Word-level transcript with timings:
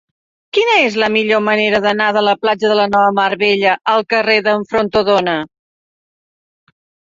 Quina 0.57 0.77
és 0.85 0.95
la 1.03 1.09
millor 1.15 1.43
manera 1.47 1.81
d'anar 1.83 2.07
de 2.17 2.23
la 2.29 2.33
platja 2.47 2.73
de 2.73 2.79
la 2.81 2.87
Nova 2.95 3.13
Mar 3.19 3.29
Bella 3.45 3.77
al 3.95 4.09
carrer 4.17 4.41
d'en 4.51 4.67
Fontrodona? 4.75 5.39